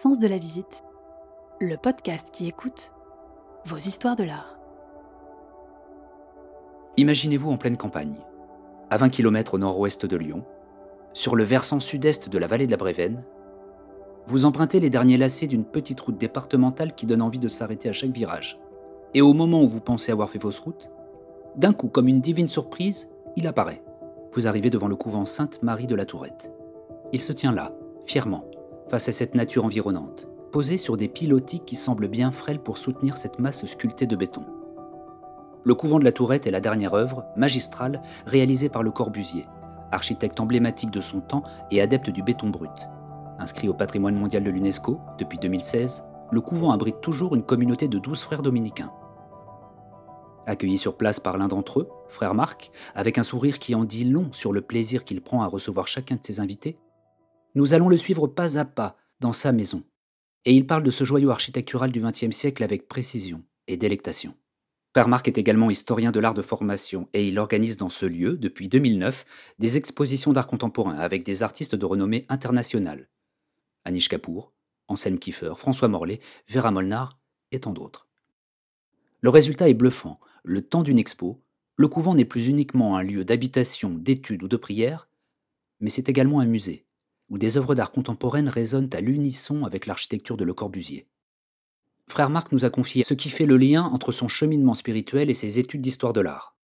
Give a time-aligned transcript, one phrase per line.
[0.00, 0.84] Sens de la visite,
[1.60, 2.92] le podcast qui écoute
[3.64, 4.56] vos histoires de l'art.
[6.96, 8.14] Imaginez-vous en pleine campagne,
[8.90, 10.44] à 20 km au nord-ouest de Lyon,
[11.14, 13.24] sur le versant sud-est de la vallée de la Brévenne,
[14.28, 17.92] vous empruntez les derniers lacets d'une petite route départementale qui donne envie de s'arrêter à
[17.92, 18.60] chaque virage.
[19.14, 20.92] Et au moment où vous pensez avoir fait fausse route,
[21.56, 23.82] d'un coup, comme une divine surprise, il apparaît.
[24.32, 26.52] Vous arrivez devant le couvent Sainte-Marie de la Tourette.
[27.12, 27.72] Il se tient là,
[28.04, 28.44] fièrement,
[28.88, 33.16] face à cette nature environnante, posé sur des pilotis qui semblent bien frêles pour soutenir
[33.16, 34.44] cette masse sculptée de béton.
[35.64, 39.46] Le couvent de la Tourette est la dernière œuvre, magistrale, réalisée par Le Corbusier,
[39.92, 42.88] architecte emblématique de son temps et adepte du béton brut.
[43.38, 47.98] Inscrit au patrimoine mondial de l'UNESCO depuis 2016, le couvent abrite toujours une communauté de
[47.98, 48.92] douze frères dominicains.
[50.46, 54.04] Accueilli sur place par l'un d'entre eux, frère Marc, avec un sourire qui en dit
[54.04, 56.78] long sur le plaisir qu'il prend à recevoir chacun de ses invités,
[57.54, 59.82] nous allons le suivre pas à pas dans sa maison.
[60.44, 64.34] Et il parle de ce joyau architectural du XXe siècle avec précision et délectation.
[64.94, 68.36] Frère Marc est également historien de l'art de formation et il organise dans ce lieu,
[68.36, 69.24] depuis 2009,
[69.58, 73.08] des expositions d'art contemporain avec des artistes de renommée internationale.
[73.84, 74.52] Anish Kapoor,
[74.88, 77.18] Anselm Kiefer, François Morlet, Vera Molnar
[77.52, 78.08] et tant d'autres.
[79.20, 80.18] Le résultat est bluffant.
[80.42, 81.42] Le temps d'une expo,
[81.76, 85.08] le couvent n'est plus uniquement un lieu d'habitation, d'études ou de prière,
[85.80, 86.86] mais c'est également un musée,
[87.30, 91.06] où des œuvres d'art contemporaines résonnent à l'unisson avec l'architecture de Le Corbusier.
[92.08, 95.34] Frère Marc nous a confié ce qui fait le lien entre son cheminement spirituel et
[95.34, 96.56] ses études d'histoire de l'art.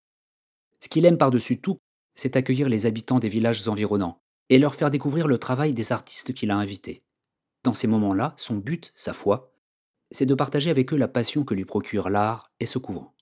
[0.81, 1.79] Ce qu'il aime par-dessus tout,
[2.15, 6.33] c'est accueillir les habitants des villages environnants et leur faire découvrir le travail des artistes
[6.33, 7.03] qu'il a invités.
[7.63, 9.53] Dans ces moments-là, son but, sa foi,
[10.11, 13.15] c'est de partager avec eux la passion que lui procure l'art et ce couvent.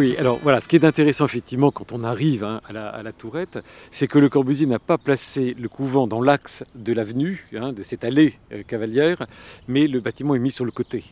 [0.00, 3.58] Oui, alors voilà, ce qui est intéressant effectivement quand on arrive hein, à, la, tourette,
[3.90, 7.82] c'est que le Corbusier n'a pas placé le couvent dans l'axe de l'avenue, hein, de
[7.82, 9.26] cette allée euh, cavalière,
[9.68, 11.04] mais le bâtiment est mis sur le côté.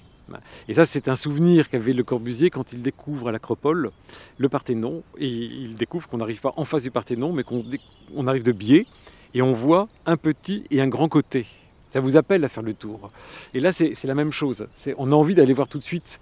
[0.68, 3.90] Et ça, c'est un souvenir qu'avait le Corbusier quand il découvre l'Acropole
[4.38, 8.42] le Parthénon, et il découvre qu'on n'arrive pas en face du Parthénon, mais qu'on arrive
[8.42, 8.86] de biais,
[9.34, 11.44] et on voit un petit et un grand côté.
[11.88, 13.10] Ça vous appelle à faire le tour.
[13.54, 14.66] Et là, c'est la même chose.
[14.98, 16.20] On a envie d'aller voir tout de suite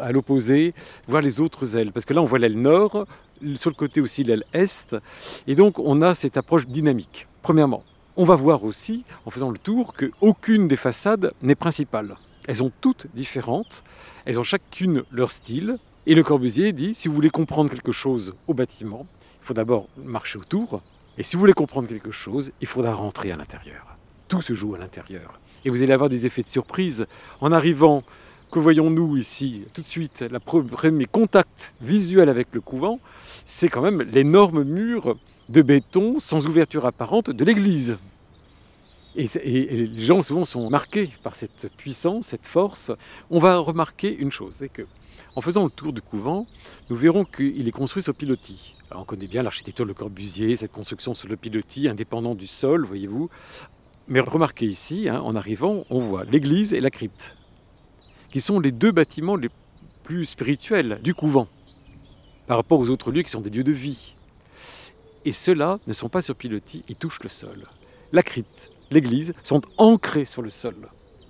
[0.00, 0.74] à l'opposé,
[1.08, 1.90] voir les autres ailes.
[1.92, 3.06] Parce que là, on voit l'aile nord,
[3.54, 4.94] sur le côté aussi l'aile est.
[5.46, 7.28] Et donc, on a cette approche dynamique.
[7.42, 7.82] Premièrement,
[8.16, 12.16] on va voir aussi, en faisant le tour, qu'aucune des façades n'est principale.
[12.46, 13.84] Elles sont toutes différentes.
[14.26, 15.76] Elles ont chacune leur style.
[16.06, 19.06] Et le Corbusier dit, si vous voulez comprendre quelque chose au bâtiment,
[19.42, 20.82] il faut d'abord marcher autour.
[21.18, 23.95] Et si vous voulez comprendre quelque chose, il faudra rentrer à l'intérieur
[24.28, 25.40] tout se joue à l'intérieur.
[25.64, 27.06] Et vous allez avoir des effets de surprise.
[27.40, 28.02] En arrivant,
[28.50, 33.00] que voyons-nous ici Tout de suite, le premier contact visuel avec le couvent,
[33.44, 35.16] c'est quand même l'énorme mur
[35.48, 37.98] de béton sans ouverture apparente de l'église.
[39.16, 42.92] Et, les gens souvent sont marqués par cette puissance, cette force.
[43.30, 44.86] On va remarquer une chose, c'est que
[45.34, 46.46] en faisant le tour du couvent,
[46.88, 48.74] nous verrons qu'il est construit sur pilotis.
[48.94, 52.86] on connaît bien l'architecture de Le Corbusier, cette construction sur le pilotis, indépendant du sol,
[52.86, 53.28] voyez-vous,
[54.08, 57.36] mais remarquez ici, hein, en arrivant, on voit l'église et la crypte,
[58.30, 59.50] qui sont les deux bâtiments les
[60.04, 61.48] plus spirituels du couvent,
[62.46, 64.14] par rapport aux autres lieux qui sont des lieux de vie.
[65.24, 67.68] Et ceux-là ne sont pas sur pilotis, ils touchent le sol.
[68.12, 70.76] La crypte, l'église sont ancrés sur le sol,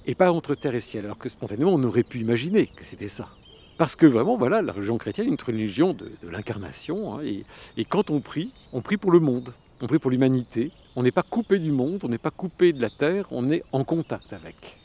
[0.04, 3.08] et pas entre terre et ciel, alors que spontanément on aurait pu imaginer que c'était
[3.08, 3.30] ça.
[3.78, 7.44] Parce que vraiment, voilà, la religion chrétienne est une religion de, l'incarnation, hein, et,
[7.78, 11.22] et quand on prie, on prie pour le monde, on pour l'humanité, on n'est pas
[11.22, 14.78] coupé du monde, on n'est pas coupé de la terre, on est en contact avec.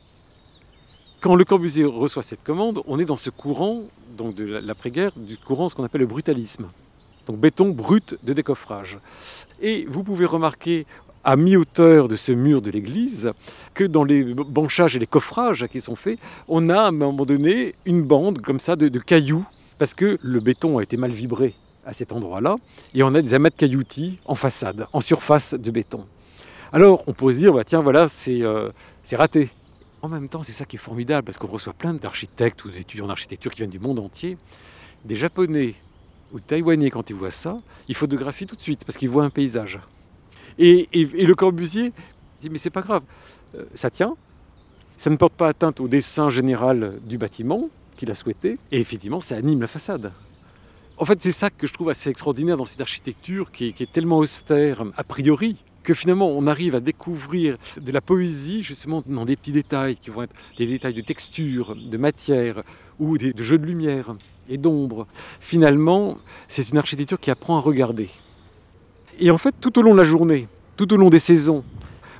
[1.21, 3.83] Quand Le Corbusier reçoit cette commande, on est dans ce courant,
[4.17, 6.67] donc de l'après-guerre, du courant ce qu'on appelle le brutalisme.
[7.27, 8.97] Donc béton brut de décoffrage.
[9.61, 10.87] Et vous pouvez remarquer
[11.23, 13.31] à mi-hauteur de ce mur de l'église
[13.75, 16.17] que dans les banchages et les coffrages qui sont faits,
[16.47, 19.45] on a à un moment donné une bande comme ça de cailloux
[19.77, 21.53] parce que le béton a été mal vibré
[21.85, 22.55] à cet endroit-là,
[22.93, 26.05] et on a des amas de cailloutis en façade, en surface de béton.
[26.73, 28.71] Alors on peut se dire, bah, tiens voilà, euh,
[29.03, 29.49] c'est raté.
[30.01, 33.07] En même temps, c'est ça qui est formidable, parce qu'on reçoit plein d'architectes ou d'étudiants
[33.07, 34.37] d'architecture qui viennent du monde entier.
[35.05, 35.75] Des Japonais
[36.31, 39.29] ou Taïwanais, quand ils voient ça, ils photographient tout de suite, parce qu'ils voient un
[39.29, 39.79] paysage.
[40.57, 41.93] Et, le Corbusier
[42.41, 43.03] dit, mais c'est pas grave,
[43.55, 44.15] euh, ça tient,
[44.97, 49.21] ça ne porte pas atteinte au dessin général du bâtiment, qu'il a souhaité, et effectivement,
[49.21, 50.11] ça anime la façade.
[51.01, 54.19] En fait, c'est ça que je trouve assez extraordinaire dans cette architecture qui est, tellement
[54.19, 59.35] austère a priori, que finalement on arrive à découvrir de la poésie justement dans des
[59.35, 62.61] petits détails qui vont être des détails de texture, de matière
[62.99, 64.13] ou des, de jeux de lumière
[64.47, 65.07] et d'ombre.
[65.39, 68.09] Finalement, c'est une architecture qui apprend à regarder.
[69.19, 71.63] Et en fait, tout au long de la journée, tout au long des saisons,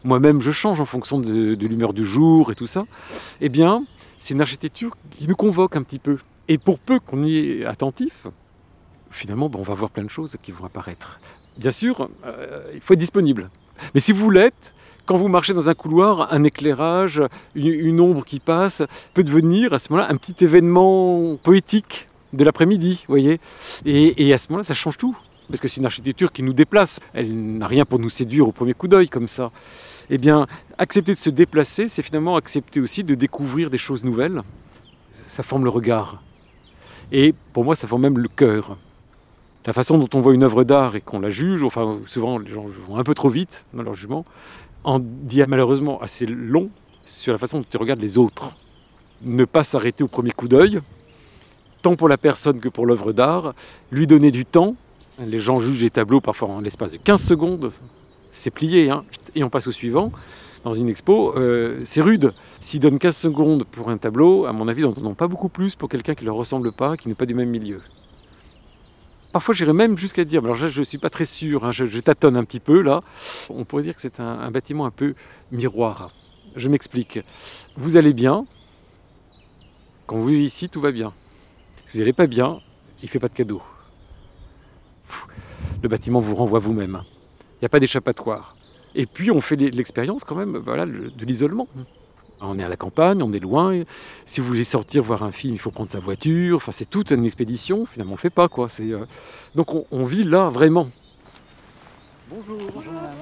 [0.04, 2.88] moi-même je change en fonction de, l'humeur du jour et tout ça,
[3.42, 3.86] eh bien,
[4.20, 6.18] c'est une architecture qui nous convoque un petit peu.
[6.48, 8.26] Et pour peu qu'on y est attentif,
[9.12, 11.20] finalement, on va voir plein de choses qui vont apparaître.
[11.58, 13.50] Bien sûr, euh, il faut être disponible.
[13.94, 14.74] Mais si vous l'êtes,
[15.06, 17.22] quand vous marchez dans un couloir, un éclairage,
[17.56, 23.04] une, ombre qui passe, peut devenir à ce moment-là un petit événement poétique de l'après-midi,
[23.08, 23.40] voyez.
[23.86, 25.16] et à ce moment-là, ça change tout
[25.52, 27.00] parce que c'est une architecture qui nous déplace.
[27.14, 29.52] Elle n'a rien pour nous séduire au premier coup d'œil comme ça.
[30.10, 30.48] Eh bien,
[30.78, 34.42] accepter de se déplacer, c'est finalement accepter aussi de découvrir des choses nouvelles.
[35.14, 36.24] Ça forme le regard.
[37.12, 38.78] Et pour moi, ça forme même le cœur.
[39.66, 42.52] La façon dont on voit une œuvre d'art et qu'on la juge, enfin souvent les
[42.52, 44.26] gens vont un peu trop vite dans leur jugement,
[44.84, 46.72] en dit malheureusement assez long
[47.06, 48.56] sur la façon dont tu regardes les autres.
[49.22, 50.80] Ne pas s'arrêter au premier coup d'œil,
[51.84, 53.54] tant pour la personne que pour l'œuvre d'art,
[53.92, 54.76] lui donner du temps,
[55.20, 57.72] les gens jugent les tableaux parfois en l'espace de 15 secondes.
[58.32, 59.04] C'est plié, hein,
[59.36, 60.12] et on passe au suivant.
[60.64, 62.34] Dans une expo, euh, c'est rude.
[62.62, 65.50] S'ils donnent 15 secondes pour un tableau, à mon avis, ils n'en donnent pas beaucoup
[65.50, 67.80] plus pour quelqu'un qui ne leur ressemble pas, qui n'est pas du même milieu.
[69.32, 72.36] Parfois, j'irais même jusqu'à dire, alors je ne suis pas très sûr, hein, je, tâtonne
[72.36, 73.02] un petit peu là,
[73.50, 75.16] on pourrait dire que c'est un, un bâtiment un peu
[75.52, 76.12] miroir.
[76.56, 77.20] Je m'explique.
[77.78, 78.46] Vous allez bien,
[80.06, 81.14] quand vous vivez ici, tout va bien.
[81.86, 82.60] Si vous n'allez pas bien,
[83.02, 83.62] il ne fait pas de cadeau
[85.82, 87.02] le bâtiment vous renvoie vous-même.
[87.56, 88.56] Il n'y a pas d'échappatoire.
[88.96, 91.68] Et puis on fait l'expérience quand même voilà, de l'isolement.
[92.44, 93.84] On est à la campagne, on est loin.
[94.26, 96.58] Si vous voulez sortir voir un film, il faut prendre sa voiture.
[96.58, 97.86] Enfin, c'est toute une expédition.
[97.86, 98.48] Finalement, on ne le fait pas.
[98.48, 98.68] Quoi.
[98.80, 99.06] Euh,
[99.54, 100.90] donc on, vit là vraiment.
[102.30, 102.60] Bonjour.
[102.74, 103.16] Bonjour madame.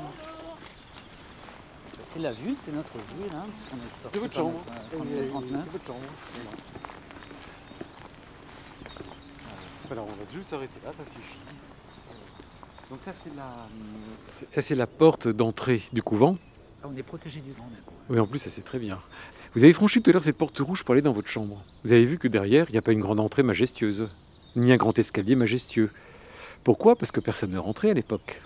[2.01, 3.45] C'est la vue, c'est notre vue là.
[3.95, 4.54] C'est votre chambre.
[9.92, 11.39] Alors on va juste s'arrêter là, ça suffit.
[12.89, 13.68] Donc ça c'est la,
[14.27, 16.38] ça c'est la porte d'entrée du couvent.
[16.81, 17.93] Ah, on est protégé du vent d'accord.
[18.09, 18.99] Oui en plus ça c'est très bien.
[19.53, 21.63] Vous avez franchi tout à l'heure cette porte rouge pour aller dans votre chambre.
[21.83, 24.07] Vous avez vu que derrière il n'y a pas une grande entrée majestueuse,
[24.55, 25.89] ni un grand escalier majestueux.
[26.63, 26.95] Pourquoi?
[26.95, 28.41] Parce que personne ne rentrait à l'époque.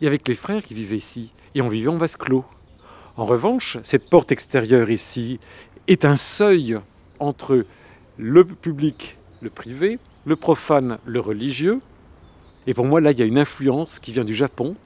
[0.00, 2.44] Il y avait que les frères qui vivaient ici, et on vivait en vase clos.
[3.16, 5.38] En revanche, cette porte extérieure ici
[5.88, 6.78] est un seuil
[7.18, 7.64] entre
[8.16, 11.80] le public, le privé, le profane, le religieux,
[12.66, 14.76] et pour moi, là, il y a une influence qui vient du Japon,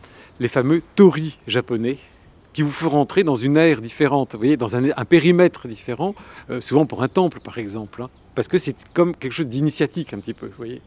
[0.40, 1.98] les fameux tori japonais,
[2.54, 6.14] qui vous font rentrer dans une ère différente, vous voyez, dans un, périmètre différent,
[6.50, 8.08] euh, souvent pour un temple par exemple, hein.
[8.34, 10.80] parce que c'est comme quelque chose d'initiatique un petit peu, vous voyez.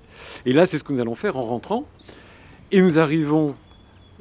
[0.45, 1.85] Et là, c'est ce que nous allons faire en rentrant,
[2.71, 3.53] et nous arrivons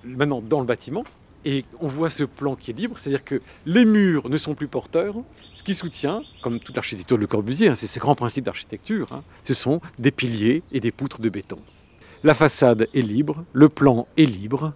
[0.05, 1.05] maintenant dans le bâtiment,
[1.45, 4.67] et on voit ce plan qui est libre, c'est-à-dire que les murs ne sont plus
[4.67, 5.15] porteurs,
[5.55, 9.23] ce qui soutient, comme toute l'architecture de Corbusier, hein, c'est ces grands principes d'architecture, hein,
[9.45, 11.59] ce sont des piliers et des poutres de béton.
[12.25, 14.73] La façade est libre, le plan est libre,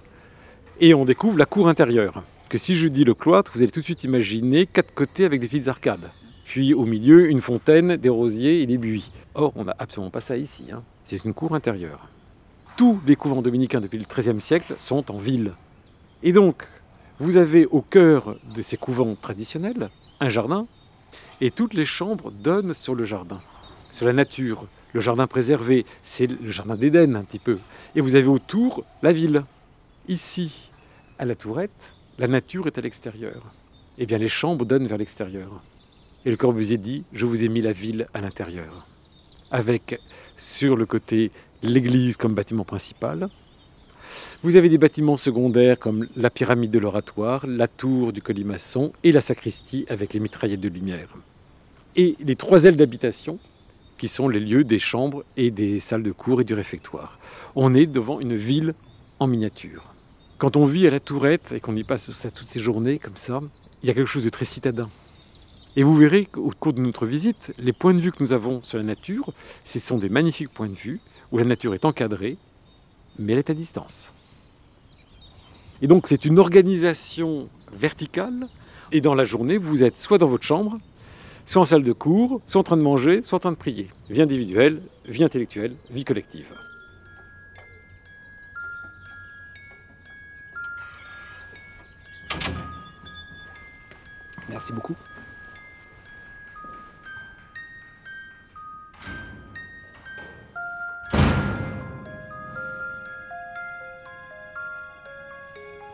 [0.79, 2.23] et on découvre la cour intérieure.
[2.51, 5.41] Que si je dis le cloître, vous allez tout de suite imaginer quatre côtés avec
[5.41, 6.11] des petites arcades.
[6.45, 9.13] Puis au milieu, une fontaine, des rosiers et des buis.
[9.37, 10.65] Or, on n'a absolument pas ça ici.
[10.73, 10.83] Hein.
[11.05, 12.09] C'est une cour intérieure.
[12.77, 15.55] Tous les couvents dominicains depuis le XIIIe siècle sont en ville.
[16.25, 16.67] Et donc,
[17.21, 19.89] vous avez au cœur de ces couvents traditionnels
[20.19, 20.67] un jardin,
[21.41, 23.41] et toutes les chambres donnent sur le jardin,
[23.93, 27.59] sur la nature, le jardin préservé, c'est le jardin d'Éden un petit peu.
[27.95, 29.45] Et vous avez autour la ville.
[30.09, 30.69] Ici,
[31.17, 33.55] à la tourette, la nature est à l'extérieur.
[33.97, 35.65] Eh bien, les chambres donnent vers l'extérieur.
[36.27, 38.87] Et le Corbusier dit Je vous ai mis la ville à l'intérieur.
[39.51, 39.99] Avec,
[40.37, 41.31] sur le côté,
[41.63, 43.31] l'église comme bâtiment principal.
[44.43, 49.13] Vous avez des bâtiments secondaires comme la pyramide de l'oratoire, la tour du colimaçon et
[49.13, 51.09] la sacristie avec les mitraillettes de lumière.
[51.97, 53.39] Et les trois ailes d'habitation
[53.97, 57.19] qui sont les lieux des chambres et des salles de cours et du réfectoire.
[57.55, 58.75] On est devant une ville
[59.21, 59.90] en miniature.
[60.41, 63.41] Quand on vit à la Tourette et qu'on y passe toutes ces journées comme ça,
[63.83, 64.89] il y a quelque chose de très citadin.
[65.77, 68.63] Et vous verrez qu'au cours de notre visite, les points de vue que nous avons
[68.63, 70.99] sur la nature, ce sont des magnifiques points de vue
[71.31, 72.39] où la nature est encadrée,
[73.19, 74.15] mais elle est à distance.
[75.83, 78.49] Et donc c'est une organisation verticale,
[78.93, 80.79] et dans la journée, vous êtes soit dans votre chambre,
[81.45, 83.89] soit en salle de cours, soit en train de manger, soit en train de prier.
[84.09, 86.55] Vie individuelle, vie intellectuelle, vie collective.
[94.51, 94.97] Merci beaucoup.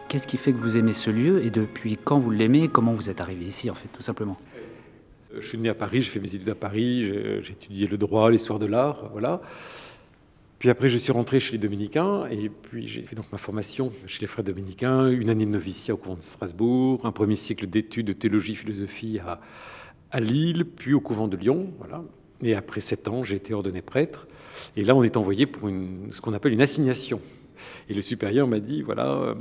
[0.09, 3.11] Qu'est-ce qui fait que vous aimez ce lieu et depuis quand vous l'aimez Comment vous
[3.11, 4.39] êtes arrivé ici, en fait, tout simplement?
[5.35, 7.05] Euh, je suis né à Paris, j'ai fait mes études à Paris,
[7.43, 9.43] j'ai étudié le droit, l'histoire de l'art, voilà.
[10.59, 13.93] Puis après, je suis rentré chez les Dominicains et puis j'ai fait donc ma formation
[14.07, 17.67] chez les Frères Dominicains, une année de noviciat au couvent de Strasbourg, un premier cycle
[17.67, 19.41] d'études de théologie, philosophie à,
[20.11, 22.03] à Lille, puis au couvent de Lyon, voilà.
[22.43, 24.27] Et après sept ans, j'ai été ordonné prêtre.
[24.77, 27.21] Et là, on est envoyé pour une, ce qu'on appelle une assignation.
[27.89, 29.35] Et le supérieur m'a dit voilà, euh,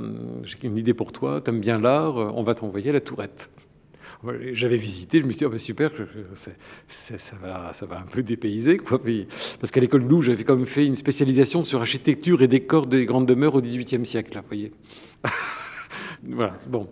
[0.44, 3.50] j'ai une idée pour toi, t'aimes bien l'art, on va t'envoyer à la Tourette.
[4.52, 5.90] J'avais visité, je me suis dit, oh, bah, super,
[6.88, 8.78] ça, va, ça va un peu dépayser.
[9.60, 13.04] Parce qu'à l'école Blou, j'avais quand même fait une spécialisation sur architecture et décor des
[13.04, 14.34] grandes demeures au XVIIIe siècle.
[14.34, 14.72] Là, voyez.
[16.24, 16.88] voilà, bon.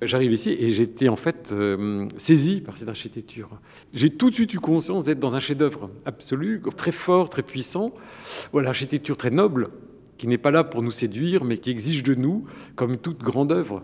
[0.00, 3.50] J'arrive ici et j'étais en fait euh, saisi par cette architecture.
[3.92, 7.92] J'ai tout de suite eu conscience d'être dans un chef-d'œuvre absolu, très fort, très puissant.
[8.52, 9.70] Voilà, l'architecture très noble,
[10.18, 12.44] qui n'est pas là pour nous séduire, mais qui exige de nous,
[12.74, 13.82] comme toute grande œuvre.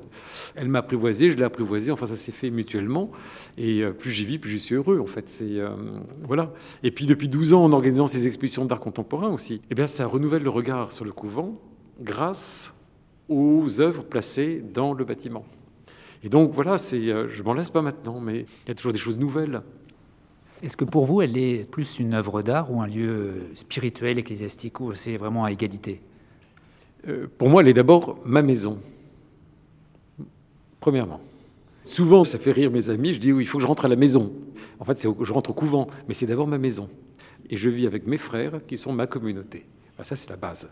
[0.56, 3.10] Elle m'a apprivoisé, je l'ai apprivoisé, enfin ça s'est fait mutuellement,
[3.56, 5.38] et euh, plus j'y vis, plus je suis heureux, en fait.
[5.42, 5.74] Euh,
[6.22, 6.52] voilà.
[6.82, 10.06] Et puis depuis 12 ans, en organisant ces expositions d'art contemporain aussi, eh bien ça
[10.06, 11.60] renouvelle le regard sur le couvent
[12.00, 12.74] grâce
[13.28, 15.46] aux œuvres placées dans le bâtiment.
[16.24, 18.92] Et donc voilà, c'est, euh, je m'en laisse pas maintenant, mais il y a toujours
[18.92, 19.62] des choses nouvelles.
[20.62, 24.80] Est-ce que pour vous, elle est plus une œuvre d'art ou un lieu spirituel, ecclésiastique,
[24.80, 26.00] ou c'est vraiment à égalité?
[27.38, 28.80] Pour moi, elle est d'abord ma maison.
[30.80, 31.20] Premièrement.
[31.84, 33.96] Souvent, ça fait rire mes amis, je dis il faut que je rentre à la
[33.96, 34.32] maison.
[34.78, 36.88] En fait, je rentre au couvent, mais c'est d'abord ma maison.
[37.50, 39.66] Et je vis avec mes frères qui sont ma communauté.
[40.02, 40.70] ça, c'est la base.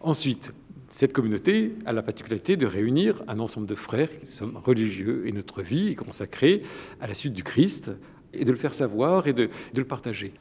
[0.00, 0.52] Ensuite,
[0.88, 5.32] cette communauté a la particularité de réunir un ensemble de frères qui sont religieux et
[5.32, 6.62] notre vie est consacrée
[7.00, 7.90] à la suite du Christ
[8.32, 10.32] et de le faire savoir et de le partager.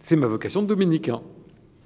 [0.00, 1.22] C'est ma vocation de dominicain.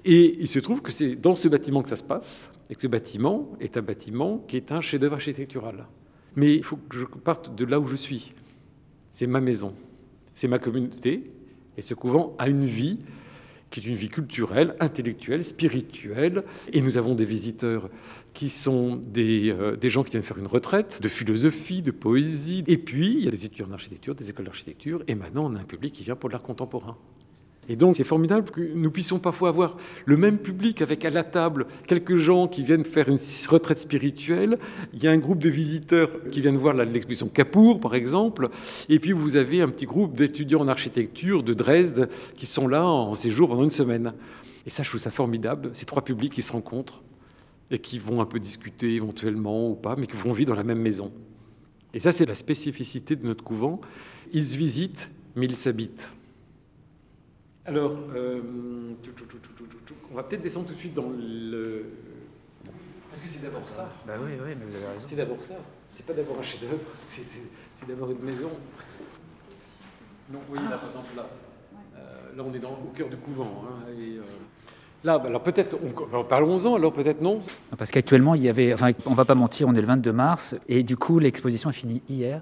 [0.05, 2.83] Et il se trouve que c'est dans ce bâtiment que ça se passe, et que
[2.83, 5.87] ce bâtiment est un bâtiment qui est un chef-d'œuvre architectural.
[6.37, 8.33] Mais il faut que je parte de là où je suis.
[9.13, 9.75] C'est ma maison,
[10.35, 11.25] c'est ma communauté,
[11.77, 12.99] et ce couvent a une vie
[13.71, 16.45] qui est une vie culturelle, intellectuelle, spirituelle.
[16.73, 17.91] Et nous avons des visiteurs
[18.33, 22.63] qui sont des, euh, gens qui viennent faire une retraite de philosophie, de poésie.
[22.69, 25.03] Et puis, il y a des étudiants d'architecture, des écoles d'architecture.
[25.09, 26.97] Et maintenant, on a un public qui vient pour l'art contemporain.
[27.69, 31.25] Et donc c'est formidable que nous puissions parfois avoir le même public avec à la
[31.25, 33.19] table quelques gens qui viennent faire une
[33.49, 34.59] retraite spirituelle.
[34.93, 38.49] Il y a un groupe de visiteurs qui viennent voir l'exposition Capour, par exemple.
[38.89, 42.85] Et puis vous avez un petit groupe d'étudiants en architecture de Dresde qui sont là
[42.85, 44.13] en séjour pendant une semaine.
[44.67, 45.71] Et ça, je trouve ça formidable.
[45.73, 47.03] Ces trois publics qui se rencontrent
[47.71, 50.65] et qui vont un peu discuter éventuellement ou pas, mais qui vont vivre dans la
[50.65, 51.13] même maison.
[51.93, 53.81] Et ça, c'est la spécificité de notre couvent.
[54.33, 56.13] Ils se visitent, mais ils s'habitent.
[57.67, 58.43] Alors, euh,
[60.13, 61.87] on va peut-être descendre tout de suite dans le.
[63.11, 63.89] Parce que c'est d'abord ça.
[64.07, 65.05] Bah oui, oui, mais vous avez raison.
[65.07, 65.55] C'est d'abord ça.
[65.91, 68.51] C'est pas d'abord un chef-d'œuvre, c'est d'abord une maison.
[70.31, 71.27] Non, oui, là, par exemple, là.
[71.97, 73.65] Euh, là, on est dans, au cœur du couvent.
[73.67, 74.23] Hein, et, euh,
[75.05, 75.77] Là, bah, alors peut-être,
[76.29, 77.41] parlons-en, alors peut-être non.
[77.77, 80.57] Parce qu'actuellement, il y avait, enfin, on va pas mentir, on est le 22 mars,
[80.67, 82.41] et du coup, l'exposition est finie hier.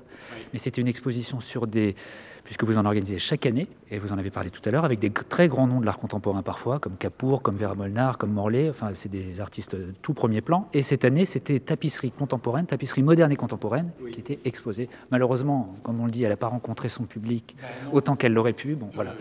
[0.52, 1.96] Mais c'était une exposition sur des,
[2.44, 4.98] puisque vous en organisez chaque année, et vous en avez parlé tout à l'heure, avec
[4.98, 8.70] des très grands noms de l'art contemporain parfois, comme Capour, comme Vera Molnar, comme Morlaix,
[8.70, 10.68] enfin c'est des artistes tout premier plan.
[10.72, 14.88] Et cette année, c'était tapisserie contemporaine, tapisserie moderne et contemporaine, qui était exposée.
[15.10, 18.52] Malheureusement, comme on le dit, elle n'a pas rencontré son public bah autant qu'elle l'aurait
[18.52, 18.74] pu.
[18.74, 19.14] Bon, voilà.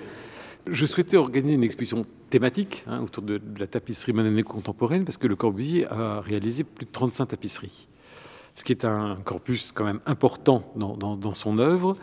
[0.70, 5.06] Je souhaitais organiser une exposition thématique hein, autour de, de, la tapisserie moderne et contemporaine,
[5.06, 7.88] parce que Le Corbusier a réalisé plus de 35 tapisseries
[8.56, 11.96] ce qui est un corpus quand même important dans, son œuvre,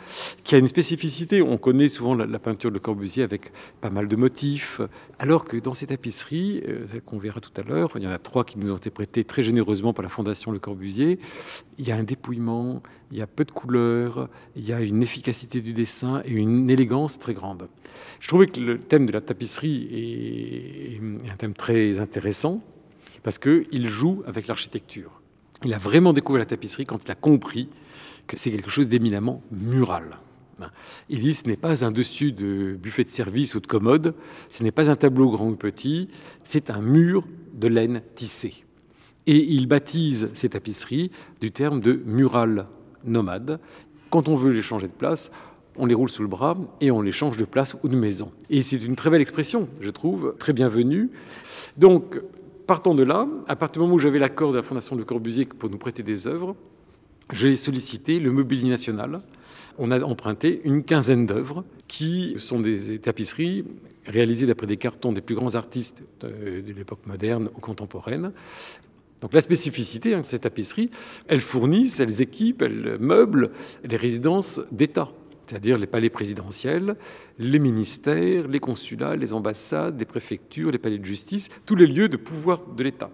[0.45, 1.43] qui a une spécificité.
[1.43, 4.81] On connaît souvent la, peinture de Corbusier avec pas mal de motifs,
[5.19, 8.11] alors que dans ces tapisseries, euh, celles qu'on verra tout à l'heure, il y en
[8.11, 11.19] a trois qui nous ont été prêtées très généreusement par la Fondation Le Corbusier,
[11.79, 15.03] il y a un dépouillement, il y a peu de couleurs, il y a une
[15.03, 17.69] efficacité du dessin et une élégance très grande.
[18.21, 22.63] Je trouvais que le thème de la tapisserie est un thème très intéressant,
[23.23, 25.21] parce qu'il joue avec l'architecture.
[25.65, 27.69] Il a vraiment découvert la tapisserie quand il a compris
[28.27, 30.19] que c'est quelque chose d'éminemment mural.
[31.09, 34.15] Il dit ce n'est pas un dessus de buffet de service ou de commode,
[34.51, 36.09] ce n'est pas un tableau grand ou petit,
[36.43, 38.65] c'est un mur de laine tissée.
[39.27, 41.11] Et il baptise ces tapisseries
[41.41, 42.67] du terme de mural
[43.05, 43.61] nomade.
[44.11, 45.31] Quand on veut les changer de place,
[45.77, 48.33] on les roule sous le bras et on les change de place ou de maison.
[48.51, 51.11] Et c'est une très belle expression, je trouve, très bienvenue.
[51.77, 52.21] Donc,
[52.69, 55.47] Partant de là, à partir du moment où j'avais l'accord de la Fondation de Corbusier
[55.47, 56.55] pour nous prêter des œuvres,
[57.33, 59.23] j'ai sollicité le Mobilier National.
[59.79, 63.65] On a emprunté une quinzaine d'œuvres qui sont des tapisseries
[64.05, 68.33] réalisées d'après des cartons des plus grands artistes de l'époque moderne ou contemporaine.
[69.23, 70.91] Donc la spécificité hein, de ces tapisseries,
[71.27, 73.51] elles fournissent, elles équipent, elles meublent
[73.83, 75.09] les résidences d'État,
[75.49, 76.97] c'est-à-dire les palais présidentiels,
[77.39, 82.09] les ministères, les consulats, les ambassades, les préfectures, les palais de justice, tous les lieux
[82.09, 83.11] de pouvoir de l'État.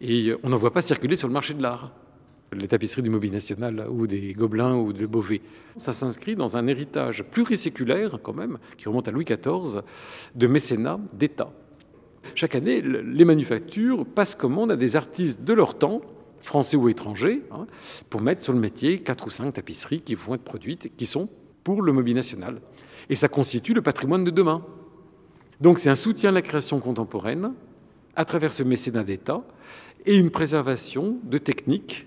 [0.00, 1.92] Et on n'en voit pas circuler sur le marché de l'art
[2.52, 5.40] les tapisseries du Mobilier National ou des Gobelins ou de Beauvais.
[5.76, 9.82] Ça s'inscrit dans un héritage pluriséculaire, quand même, qui remonte à Louis XIV,
[10.36, 11.52] de mécénat d'État.
[12.36, 16.00] Chaque année, les manufactures passent commande à des artistes de leur temps,
[16.40, 17.66] français ou étrangers, hein,
[18.08, 21.28] pour mettre sur le métier quatre ou cinq tapisseries qui vont être produites, qui sont
[21.64, 22.60] pour le Mobilier National.
[23.10, 24.64] Et ça constitue le patrimoine de demain.
[25.60, 27.52] Donc c'est un soutien à la création contemporaine
[28.16, 29.42] à travers ce mécénat d'État
[30.06, 32.06] et une préservation de techniques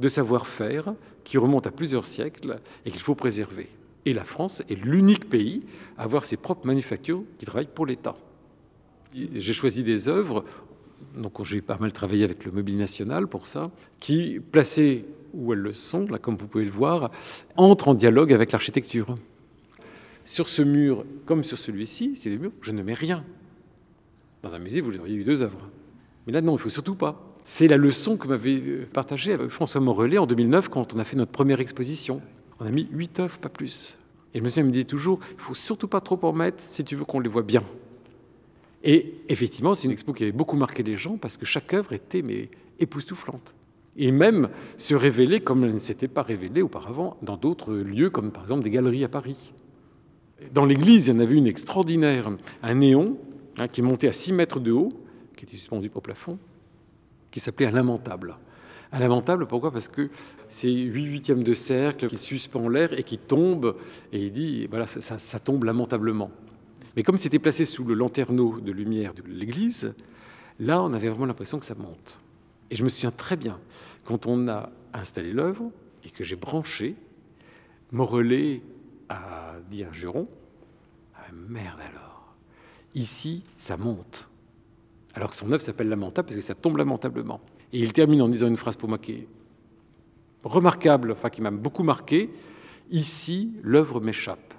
[0.00, 3.68] de savoir-faire qui remonte à plusieurs siècles et qu'il faut préserver.
[4.04, 5.62] Et la France est l'unique pays
[5.96, 8.16] à avoir ses propres manufactures qui travaillent pour l'État.
[9.14, 10.44] J'ai choisi des œuvres,
[11.16, 15.58] donc j'ai pas mal travaillé avec le Mobilier National pour ça, qui, placées où elles
[15.58, 17.10] le sont, là comme vous pouvez le voir,
[17.56, 19.14] entrent en dialogue avec l'architecture.
[20.24, 23.24] Sur ce mur, comme sur celui-ci, c'est des murs, je ne mets rien.
[24.42, 25.70] Dans un musée, vous auriez eu deux œuvres.
[26.26, 27.34] Mais là, non, il faut surtout pas.
[27.44, 31.16] C'est la leçon que m'avait euh, partagée François Morellet en 2009 quand on a fait
[31.16, 32.22] notre première exposition.
[32.58, 33.98] On a mis huit œuvres, pas plus.
[34.32, 36.96] Et le monsieur me dit toujours, il faut surtout pas trop en mettre si tu
[36.96, 37.62] veux qu'on les voit bien.
[38.82, 41.92] Et effectivement, c'est une expo qui avait beaucoup marqué les gens parce que chaque œuvre
[41.92, 43.54] était mais, époustouflante.
[43.96, 48.32] Et même se révéler comme elle ne s'était pas révélée auparavant dans d'autres lieux, comme
[48.32, 49.52] par exemple des galeries à Paris.
[50.52, 52.30] Dans l'église, il y en avait une extraordinaire,
[52.62, 53.16] un néon
[53.58, 54.92] hein, qui montait à 6 mètres de haut,
[55.36, 56.38] qui était suspendu au plafond,
[57.30, 58.36] qui s'appelait un lamentable.
[58.92, 59.72] Un lamentable, pourquoi?
[59.72, 60.08] Parce que
[60.48, 63.76] c'est 8 huitièmes de cercle qui suspend l'air et qui tombe,
[64.12, 66.30] et il dit, voilà, ça, tombe lamentablement.
[66.96, 69.94] Mais comme c'était placé sous le lanterneau de lumière de l'église,
[70.60, 72.20] là, on avait vraiment l'impression que ça monte.
[72.74, 73.60] Et je me souviens très bien,
[74.04, 75.70] quand on a installé l'œuvre
[76.02, 76.96] et que j'ai branché,
[77.92, 78.62] Morellet
[79.08, 80.26] a dit un juron,
[81.14, 82.34] ah, merde alors,
[82.96, 84.28] ici, ça monte
[85.14, 87.40] alors que son œuvre s'appelle Lamentable parce que ça tombe lamentablement.
[87.72, 89.28] Et il termine en disant une phrase pour moi qui est
[90.42, 92.30] remarquable, enfin qui m'a beaucoup marqué.
[92.90, 94.52] Ici, l'œuvre m'échappe.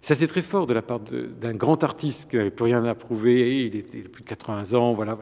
[0.00, 2.94] Ça, c'est très fort de la part d'un grand artiste qui n'avait plus rien à
[2.94, 5.18] prouver, il était plus de 80 ans, voilà.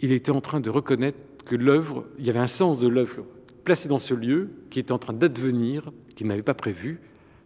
[0.00, 3.24] Il était en train de reconnaître que l'œuvre, il y avait un sens de l'œuvre
[3.64, 7.00] placée dans ce lieu qui était en train d'advenir, qu'il n'avait pas prévu,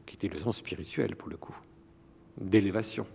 [0.04, 1.54] qui était le sens spirituel pour le coup,
[2.38, 3.06] d'élévation.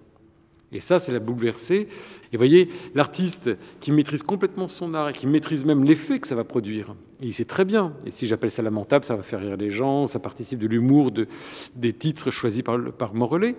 [0.71, 1.87] Et ça, c'est la bouleverser.
[2.31, 6.35] Et voyez, l'artiste qui maîtrise complètement son art et qui maîtrise même l'effet que ça
[6.35, 7.93] va produire, il sait très bien.
[8.05, 11.11] Et si j'appelle ça lamentable, ça va faire rire les gens, ça participe de l'humour
[11.11, 11.27] de,
[11.75, 13.55] des titres choisis par, par Morellet.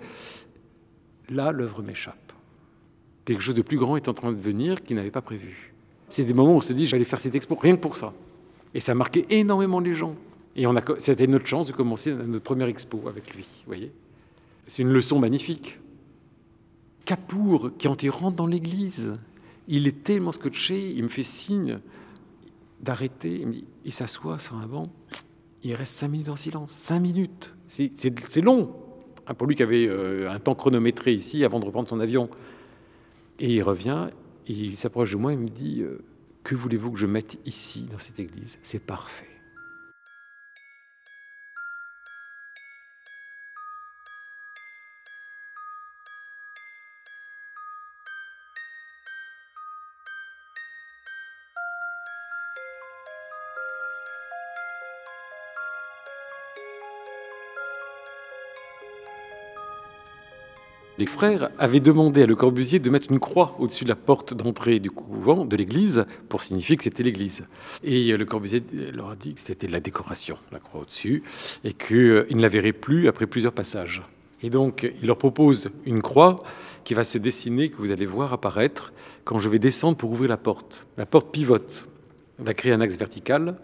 [1.29, 2.33] Là, l'œuvre m'échappe.
[3.25, 5.73] Quelque chose de plus grand est en train de venir qu'il n'avait pas prévu.
[6.09, 8.13] C'est des moments où on se dit, j'allais faire cette expo rien que pour ça.
[8.73, 10.15] Et ça a marqué énormément les gens.
[10.55, 13.45] Et on a, c'était notre chance de commencer notre première expo avec lui.
[13.65, 13.91] Voyez,
[14.65, 15.79] c'est une leçon magnifique.
[17.05, 19.19] Capour, quand il rentre dans l'église,
[19.67, 21.79] il est tellement scotché, il me fait signe
[22.81, 23.45] d'arrêter,
[23.85, 24.89] il s'assoit sur un banc,
[25.63, 26.71] il reste cinq minutes en silence.
[26.71, 28.71] Cinq minutes, c'est long.
[29.27, 32.29] Hein, pour lui qui avait euh, un temps chronométré ici avant de reprendre son avion.
[33.39, 34.07] Et il revient,
[34.49, 36.03] il s'approche de moi et me dit euh,
[36.43, 38.59] Que voulez-vous que je mette ici, dans cette église?
[38.63, 39.28] C'est parfait.
[60.99, 64.33] Les frères avaient demandé à Le Corbusier de mettre une croix au-dessus de la porte
[64.33, 67.45] d'entrée du couvent de l'église pour signifier que c'était l'église.
[67.85, 71.23] Et Le Corbusier leur a dit que c'était de la décoration, la croix au-dessus,
[71.63, 74.01] et qu'il ne la verrait plus après plusieurs passages.
[74.43, 76.43] Et donc, il leur propose une croix
[76.83, 78.91] qui va se dessiner, que vous allez voir apparaître
[79.23, 80.85] quand je vais descendre pour ouvrir la porte.
[80.97, 81.87] La porte pivote,
[82.39, 83.55] va créer un axe vertical,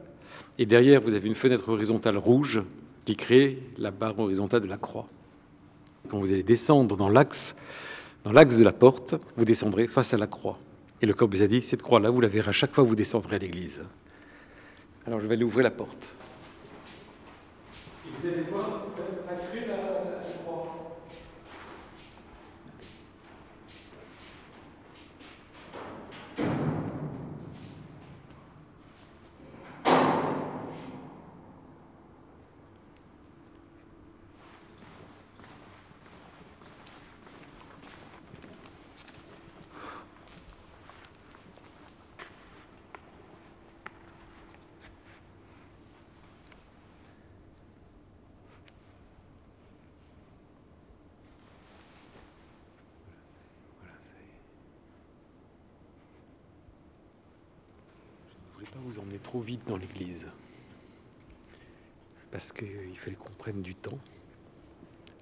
[0.57, 2.63] et derrière, vous avez une fenêtre horizontale rouge
[3.03, 5.07] qui crée la barre horizontale de la croix.
[6.09, 7.55] Quand vous allez descendre dans l'axe,
[8.23, 10.57] dans l'axe de la porte, vous descendrez face à la croix.
[11.01, 12.95] Et le Corbusier a dit, cette croix-là, vous la verrez à chaque fois que vous
[12.95, 13.85] descendrez à l'église.
[15.05, 16.15] Alors je vais aller ouvrir la porte.
[18.03, 19.75] vous ça, crée la,
[58.85, 60.27] vous emmenez trop vite dans l'église.
[62.29, 63.97] Parce qu'il fallait qu'on prenne du temps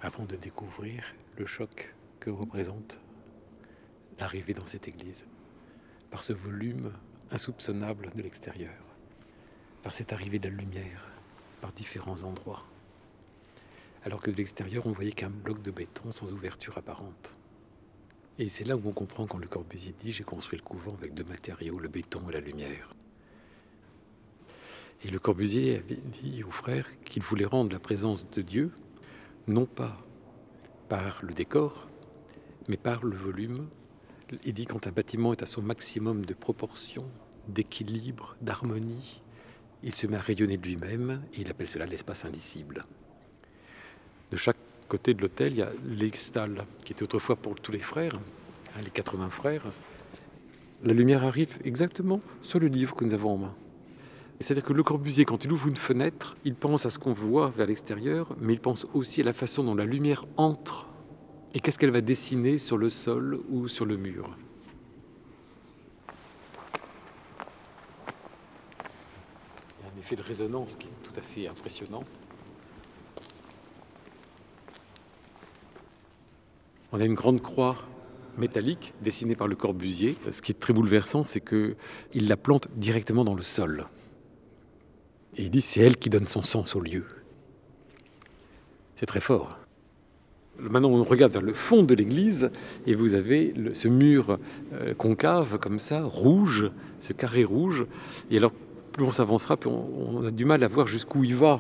[0.02, 3.00] avant de découvrir le choc que représente
[4.20, 5.26] l'arrivée dans cette église,
[6.12, 6.92] par ce volume
[7.32, 8.84] insoupçonnable de l'extérieur,
[9.82, 11.08] par cette arrivée de la lumière,
[11.62, 12.66] par différents endroits,
[14.04, 17.38] alors que de l'extérieur on voyait qu'un bloc de béton sans ouverture apparente.
[18.40, 21.14] Et c'est là où on comprend quand Le Corbusier dit J'ai construit le couvent avec
[21.14, 22.94] deux matériaux, le béton et la lumière.
[25.06, 28.72] Et Le Corbusier avait dit aux frères qu'il voulait rendre la présence de Dieu,
[29.48, 29.98] non pas
[30.88, 31.88] par le décor,
[32.70, 33.68] mais par le volume.
[34.46, 37.06] Il dit quand un bâtiment est à son maximum de proportion,
[37.50, 39.22] d'équilibre, d'harmonie,
[39.84, 42.86] il se met à rayonner de lui-même et il appelle cela l'espace indicible.
[44.32, 47.80] De chaque côté de l'hôtel, il y a l'extal, qui était autrefois pour tous les
[47.80, 49.66] frères, hein, les 80 frères.
[50.84, 53.56] La lumière arrive exactement sur le livre que nous avons en main.
[54.44, 57.50] C'est-à-dire que Le Corbusier, quand il ouvre une fenêtre, il pense à ce qu'on voit
[57.50, 60.90] vers l'extérieur, mais il pense aussi à la façon dont la lumière entre
[61.54, 64.36] et qu'est-ce qu'elle va dessiner sur le sol ou sur le mur?
[69.80, 72.04] Il y a un effet de résonance qui est tout à fait impressionnant.
[76.92, 77.78] On a une grande croix
[78.38, 80.18] métallique dessinée par le Corbusier.
[80.30, 83.86] Ce qui est très bouleversant, c'est qu'il la plante directement dans le sol.
[85.38, 87.06] Et il dit c'est elle qui donne son sens au lieu.
[88.96, 89.58] C'est très fort.
[90.60, 92.52] Maintenant, on regarde vers le fond de l'église
[92.86, 94.38] et vous avez ce mur
[94.74, 97.86] euh, concave comme ça, rouge, ce carré rouge.
[98.30, 98.52] Et alors,
[98.92, 101.60] plus on s'avancera, plus on, a du mal à voir jusqu'où il va.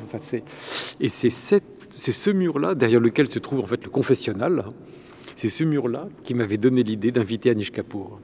[0.99, 4.65] et c'est ce mur-là, derrière lequel se trouve en fait le confessionnal,
[5.35, 8.19] c'est ce mur-là qui m'avait donné l'idée d'inviter Anish Kapoor.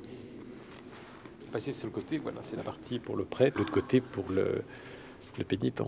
[1.51, 4.61] Passer sur le côté, voilà, c'est la partie pour le prêtre, l'autre côté pour le,
[5.45, 5.81] pénitent.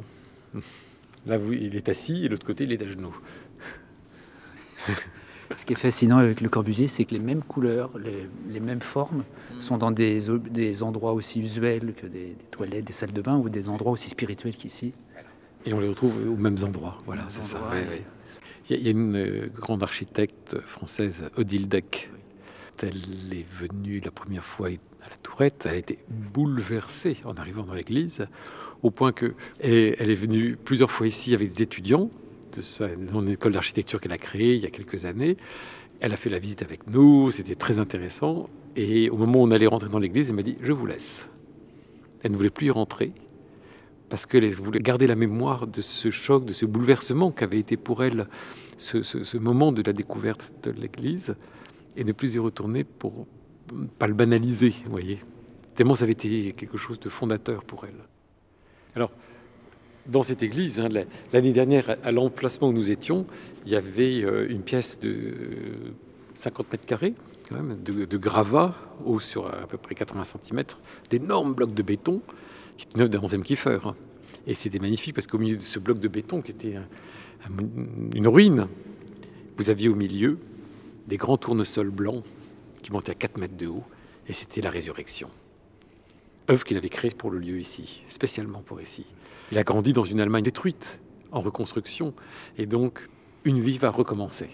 [1.26, 3.16] Là, il est assis et l'autre côté, il est à genoux.
[5.56, 7.92] Ce qui est fascinant avec le Corbusier, c'est que les mêmes couleurs,
[8.50, 9.24] les, mêmes formes
[9.60, 13.50] sont dans des, des, endroits aussi usuels que des, toilettes, des salles de bain ou
[13.50, 14.94] des endroits aussi spirituels qu'ici.
[15.66, 16.98] Et on les retrouve aux mêmes endroits.
[17.06, 17.60] Voilà, c'est ça.
[18.70, 22.10] Il y, a une euh, grande architecte française, Odile Deck.
[22.82, 25.66] Elle est venue la première fois à la Tourette.
[25.68, 28.28] Elle a été bouleversée en arrivant dans l'église,
[28.84, 32.10] au point que elle est venue plusieurs fois ici avec des étudiants
[32.56, 35.38] de son école d'architecture qu'elle a créée il y a quelques années.
[36.00, 38.50] Elle a fait la visite avec nous, c'était très intéressant.
[38.76, 41.30] Et au moment où on allait rentrer dans l'église, elle m'a dit Je vous laisse.
[42.24, 43.13] Elle ne voulait plus y rentrer
[44.12, 48.04] parce qu'elle voulait garder la mémoire de ce choc, de ce bouleversement qu'avait été pour
[48.04, 48.28] elle
[48.76, 51.36] ce, moment de la découverte de l'Église,
[51.96, 53.26] et ne plus y retourner pour
[54.00, 55.20] pas le banaliser, vous voyez.
[55.76, 58.04] Tellement ça avait été quelque chose de fondateur pour elle.
[58.95, 59.12] Alors,
[60.08, 60.89] dans cette église, hein,
[61.32, 63.25] l'année dernière, à l'emplacement où nous étions,
[63.65, 65.34] il y avait euh, une pièce de
[66.34, 67.13] 50 mètres carrés,
[67.47, 68.75] quand même, de, de gravats,
[69.06, 70.63] haut sur à peu près 80 cm,
[71.10, 72.21] d'énormes blocs de béton,
[72.77, 73.80] qui neuf d'un 11e Kiefer.
[73.86, 73.95] Hein.
[74.47, 76.75] Et c'était magnifique parce qu'au milieu de ce bloc de béton qui était
[78.15, 78.67] une ruine,
[79.58, 80.39] vous aviez au milieu
[81.08, 82.23] des grands tournesols blancs
[82.82, 83.84] qui montaient à 4 mètres de haut,
[84.27, 85.30] et c'était la résurrection.
[86.52, 89.06] Œuvre qu'il avait créée pour le lieu ici, spécialement pour ici.
[89.52, 91.00] Il a grandi dans une Allemagne détruite,
[91.32, 92.14] en reconstruction,
[92.58, 93.10] et donc
[93.46, 94.50] une vie va recommencer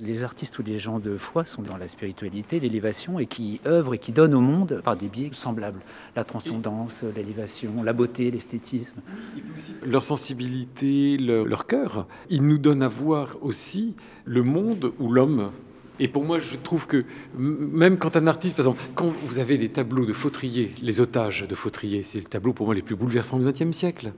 [0.00, 3.94] les artistes ou les gens de foi sont dans la spiritualité, l'élévation, et qui œuvrent
[3.94, 5.80] et qui donnent au monde par des biais semblables.
[6.16, 8.96] La transcendance, l'élévation, la beauté, l'esthétisme.
[9.84, 15.50] Leur sensibilité, leur, cœur, ils nous donnent à voir aussi le monde ou l'homme
[16.00, 17.04] et pour moi, je trouve que
[17.36, 21.46] même quand un artiste, par exemple, quand vous avez des tableaux de fautrier, les otages
[21.46, 24.12] de fautrier, c'est les tableaux pour moi les plus bouleversants du XXe siècle.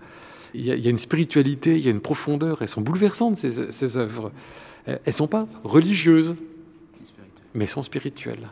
[0.55, 3.97] Il y, a, une spiritualité, il y a une profondeur, elles sont bouleversantes ces, ces
[3.97, 4.31] œuvres.
[4.87, 6.37] Elles ne sont pas religieuses,
[7.55, 8.49] mais sont spirituelles.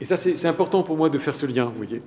[0.00, 2.02] Et ça, c'est important pour moi de faire ce lien, vous voyez.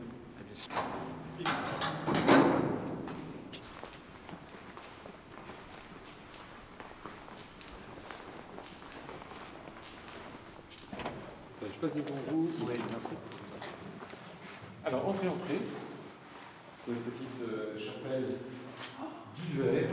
[11.83, 12.49] Je vous.
[14.83, 15.59] Alors, entrez, entrez.
[16.83, 18.25] C'est une petite euh, chapelle
[19.35, 19.89] d'hiver.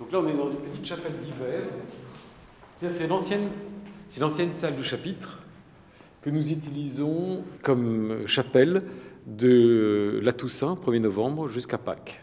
[0.00, 1.64] Donc là, on est dans une petite chapelle d'hiver.
[2.76, 3.50] C'est l'ancienne,
[4.08, 5.38] c'est l'ancienne salle du chapitre
[6.22, 8.84] que nous utilisons comme chapelle
[9.26, 12.20] de la Toussaint, 1er novembre, jusqu'à Pâques,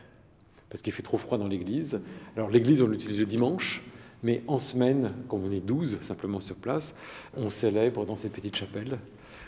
[0.72, 2.02] parce qu'il fait trop froid dans l'église.
[2.38, 3.84] Alors l'église, on l'utilise le dimanche,
[4.24, 6.96] Mais en semaine, comme on est 12 simplement sur place,
[7.36, 9.00] on célèbre dans cette petite chapelle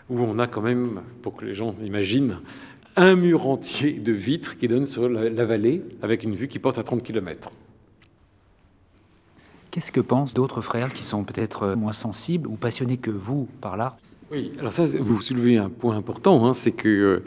[0.09, 2.39] où on a quand même, pour que les gens imaginent,
[2.95, 6.77] un mur entier de vitres qui donne sur la, vallée avec une vue qui porte
[6.77, 7.51] à 30 km.
[9.71, 13.77] Qu'est-ce que pensent d'autres frères qui sont peut-être moins sensibles ou passionnés que vous par
[13.77, 13.97] l'art?
[14.31, 17.23] Oui, alors ça, vous soulevez un point important, hein, c'est que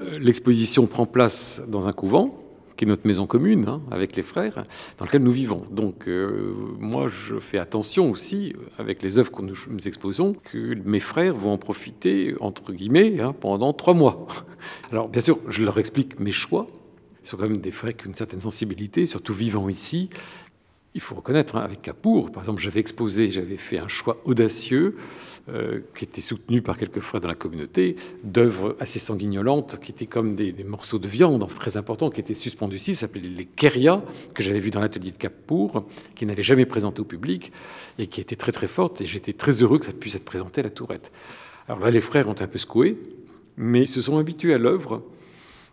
[0.00, 2.38] euh, l'exposition prend place dans un couvent,
[2.80, 4.64] qui est notre maison commune hein, avec les frères,
[4.96, 5.64] dans lequel nous vivons.
[5.70, 10.98] Donc euh, moi, je fais attention aussi, avec les œuvres que nous, exposons, que mes
[10.98, 14.26] frères vont en profiter, entre guillemets, hein, pendant trois mois.
[14.92, 16.68] Alors bien sûr, je leur explique mes choix.
[17.22, 20.08] Ils sont quand même des frères qui ont une certaine sensibilité, surtout vivant ici.
[20.94, 24.96] Il faut reconnaître, avec Capour, par exemple, j'avais exposé, j'avais fait un choix audacieux
[25.48, 30.06] euh, qui était soutenu par quelques frères dans la communauté, d'œuvres assez sanguignolantes, qui étaient
[30.06, 34.02] comme des, morceaux de viande très importants, qui étaient suspendus ici, s'appelaient les Keria,
[34.34, 37.52] que j'avais vu dans l'atelier de Capour, qui n'avait jamais présenté au public,
[38.00, 40.60] et qui étaient très très fortes, et j'étais très heureux que ça puisse être présenté
[40.60, 41.12] à la Tourette.
[41.68, 42.98] Alors là, les frères ont un peu secoué,
[43.56, 45.04] mais se sont habitués à l'œuvre,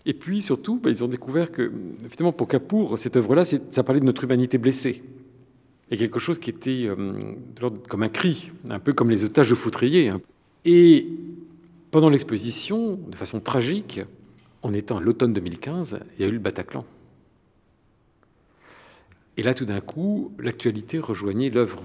[0.07, 1.69] et puis surtout, bah, ils ont découvert que,
[2.09, 5.03] finalement, pour Capour, cette œuvre-là, ça parlait de notre humanité blessée
[5.91, 7.35] et quelque chose qui était euh,
[7.89, 10.07] comme un cri, un peu comme les otages de foutrier.
[10.07, 10.21] Hein.
[10.63, 11.07] Et
[11.91, 13.99] pendant l'exposition, de façon tragique,
[14.61, 16.85] en étant à l'automne 2015, il y a eu le Bataclan.
[19.35, 21.83] Et là, tout d'un coup, l'actualité rejoignait l'œuvre,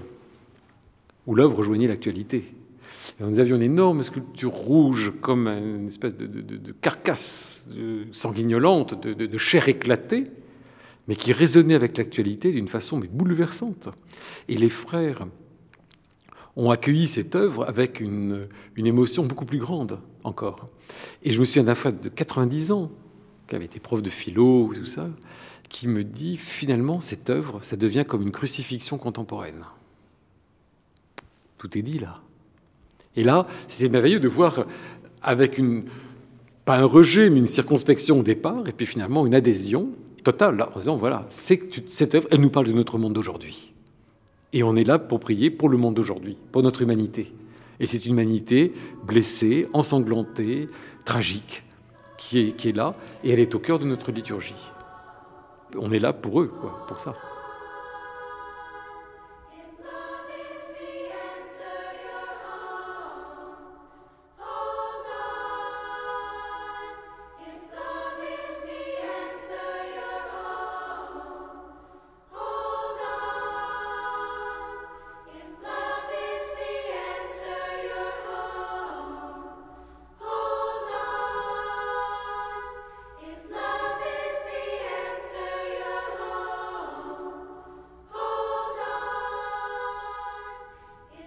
[1.27, 2.45] ou l'œuvre rejoignait l'actualité.
[3.19, 7.69] Nous avions une énorme sculpture rouge, comme une espèce de, carcasse
[8.11, 10.31] sanguignolante, de chair éclatée,
[11.07, 13.89] mais qui résonnait avec l'actualité d'une façon mais bouleversante.
[14.47, 15.27] Et les frères
[16.55, 18.47] ont accueilli cette œuvre avec une,
[18.77, 20.69] émotion beaucoup plus grande encore.
[21.23, 22.91] Et je me souviens d'un frère de 90 ans,
[23.47, 25.09] qui avait été prof de philo, tout ça,
[25.69, 29.65] qui me dit finalement cette œuvre, ça devient comme une crucifixion contemporaine.
[31.57, 32.21] Tout est dit là.
[33.15, 34.65] Et là, c'était merveilleux de voir
[35.21, 35.83] avec une,
[36.65, 39.89] pas un rejet, mais une circonspection au départ, et puis finalement une adhésion,
[40.23, 43.73] Total, là, en disant, voilà, cette œuvre, elle nous parle de notre monde d'aujourd'hui.
[44.53, 47.33] Et on est là pour prier pour le monde d'aujourd'hui, pour notre humanité.
[47.79, 48.73] Et c'est une humanité
[49.05, 50.69] blessée, ensanglantée,
[51.03, 51.63] tragique,
[52.17, 54.55] qui est, qui est là, et elle est au cœur de notre liturgie.
[55.77, 56.53] On est là pour eux,
[56.87, 57.15] pour ça.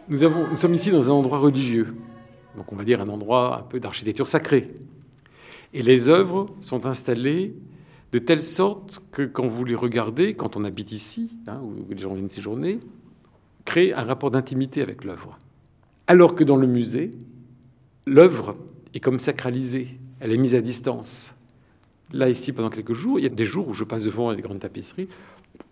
[0.08, 1.96] Nous, sommes ici dans un endroit religieux,
[2.56, 4.68] donc on va dire un endroit un peu d'architecture sacrée.
[5.74, 7.56] Et les œuvres sont installées
[8.12, 11.98] de telle sorte que quand vous les regardez, quand on habite ici, hein, où les
[11.98, 12.78] gens viennent séjourner,
[13.64, 15.38] crée un rapport d'intimité avec l'œuvre.
[16.06, 17.10] Alors que dans le musée,
[18.06, 18.56] l'œuvre
[18.94, 21.34] est comme sacralisée, elle est mise à distance.
[22.12, 24.40] Là, ici, pendant quelques jours, il y a des jours où je passe devant des
[24.40, 25.08] grandes tapisseries,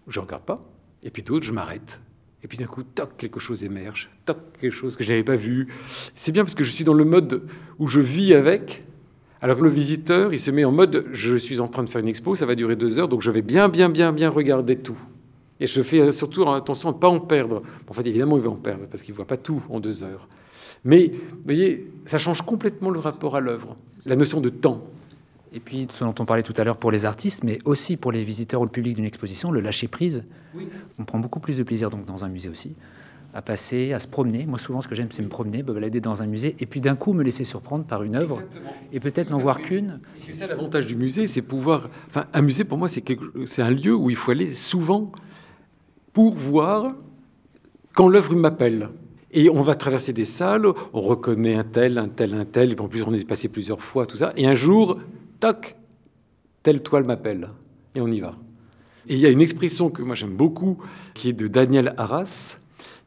[0.09, 0.61] je ne regarde pas,
[1.05, 2.01] et puis d'autres, je m'arrête.
[2.44, 5.35] Et puis d'un coup, toc, quelque chose émerge, toc, quelque chose que je n'avais pas
[5.35, 5.66] vu.
[6.14, 7.42] C'est bien parce que je suis dans le mode
[7.78, 8.85] où je vis avec.
[9.40, 12.09] Alors le visiteur, il se met en mode, je suis en train de faire une
[12.09, 14.98] expo, ça va durer deux heures, donc je vais bien, bien, bien, bien regarder tout.
[15.59, 17.62] Et je fais surtout attention à ne pas en perdre.
[17.88, 20.04] En fait, évidemment, il va en perdre parce qu'il ne voit pas tout en deux
[20.04, 20.28] heures.
[20.85, 24.85] Mais, vous voyez, ça change complètement le rapport à l'œuvre, la notion de temps.
[25.54, 28.10] Et puis, ce dont on parlait tout à l'heure pour les artistes, mais aussi pour
[28.10, 30.26] les visiteurs ou le public d'une exposition, le lâcher prise.
[30.98, 32.74] On prend beaucoup plus de plaisir donc dans un musée aussi
[33.34, 34.46] à passer, à se promener.
[34.46, 36.80] Moi, souvent, ce que j'aime, c'est me promener, me balader dans un musée, et puis
[36.80, 38.40] d'un coup, me laisser surprendre par une œuvre,
[38.92, 39.98] et peut-être n'en voir qu'une.
[40.14, 41.90] C'est ça l'avantage du musée, c'est pouvoir.
[42.06, 43.04] Enfin, un musée, pour moi, c'est
[43.46, 45.10] c'est un lieu où il faut aller souvent
[46.12, 46.94] pour voir
[47.94, 48.90] quand l'œuvre m'appelle.
[49.32, 52.80] Et on va traverser des salles, on reconnaît un tel, un tel, un tel, et
[52.80, 54.32] en plus, on est passé plusieurs fois, tout ça.
[54.36, 55.00] Et un jour,
[56.62, 57.50] telle toile m'appelle.
[57.94, 58.37] Et on y va.
[59.09, 60.78] Et il y a une expression que moi j'aime beaucoup,
[61.12, 62.59] qui est de Daniel Arras.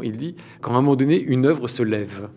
[0.04, 2.30] Il dit qu'à un moment donné, une œuvre se lève.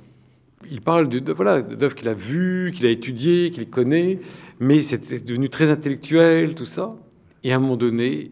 [0.71, 4.21] Il parle de, voilà d'œuvres qu'il a vues, qu'il a étudiées, qu'il connaît,
[4.61, 6.97] mais c'était devenu très intellectuel, tout ça.
[7.45, 8.31] Et à un moment donné,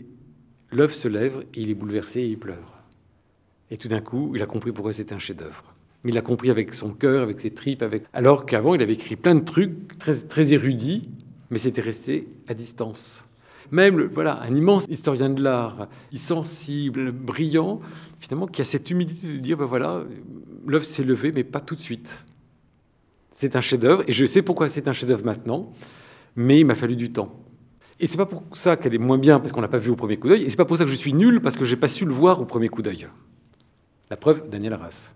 [0.70, 2.83] l'œuvre se lève, et il est bouleversé et il pleure.
[3.70, 5.74] Et tout d'un coup, il a compris pourquoi c'était un chef-d'œuvre.
[6.04, 8.04] Mais il l'a compris avec son cœur, avec ses tripes, avec...
[8.12, 11.09] alors qu'avant, il avait écrit plein de trucs très, très érudits,
[11.50, 13.24] mais c'était resté à distance.
[13.70, 17.80] Même voilà, un immense historien de l'art, sensible, brillant,
[18.18, 20.04] finalement, qui a cette humilité de dire ben voilà,
[20.66, 22.24] l'œuvre s'est levée, mais pas tout de suite.
[23.30, 25.70] C'est un chef-d'œuvre, et je sais pourquoi c'est un chef-d'œuvre maintenant,
[26.34, 27.44] mais il m'a fallu du temps.
[28.00, 29.96] Et c'est pas pour ça qu'elle est moins bien parce qu'on l'a pas vu au
[29.96, 31.76] premier coup d'œil, et c'est pas pour ça que je suis nul parce que j'ai
[31.76, 33.08] pas su le voir au premier coup d'œil.
[34.11, 35.11] La preuve, Daniel Arras.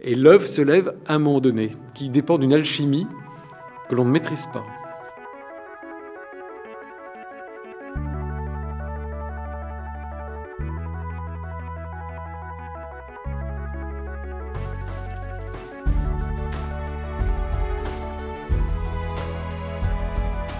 [0.00, 3.06] Et l'œuvre se lève à un moment donné, qui dépend d'une alchimie
[3.88, 4.64] que l'on ne maîtrise pas.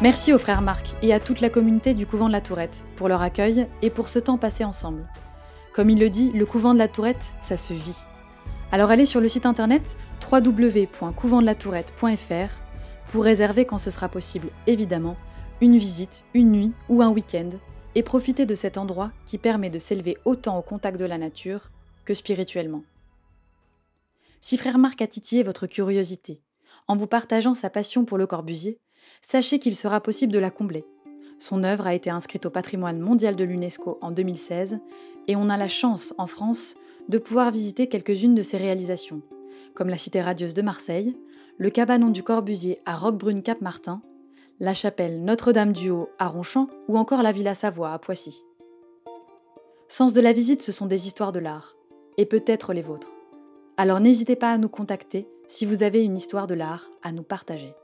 [0.03, 3.07] Merci aux frères Marc et à toute la communauté du couvent de la Tourette pour
[3.07, 5.07] leur accueil et pour ce temps passé ensemble.
[5.75, 7.99] Comme il le dit, le couvent de la Tourette, ça se vit.
[8.73, 9.99] Alors allez sur le site internet
[10.33, 12.49] www.couventdelatourettefr
[13.13, 15.19] pour réserver quand ce sera possible, évidemment,
[15.61, 17.51] une visite, une nuit ou un week-end
[17.95, 21.69] et profiter de cet endroit qui permet de s'élever autant au contact de la nature
[22.07, 22.85] que spirituellement.
[24.41, 26.41] Si frère Marc a titillé votre curiosité
[26.89, 28.79] en vous partageant sa passion pour le Corbusier,
[29.21, 30.85] sachez qu'il sera possible de la combler.
[31.39, 34.79] Son œuvre a été inscrite au patrimoine mondial de l'UNESCO en 2016
[35.29, 36.77] et on a la chance, en France,
[37.09, 39.23] de pouvoir visiter quelques-unes de ses réalisations,
[39.75, 41.17] comme la Cité radieuse de Marseille,
[41.57, 44.03] le cabanon du Corbusier à Roquebrune-Cap-Martin,
[44.61, 48.45] la chapelle Notre-Dame-du-Haut à Ronchamp ou encore la Villa Savoie à Poissy.
[49.89, 51.75] Sens de la visite, ce sont des histoires de l'art,
[52.17, 53.11] et peut-être les vôtres.
[53.77, 57.23] Alors n'hésitez pas à nous contacter si vous avez une histoire de l'art à nous
[57.23, 57.75] partager.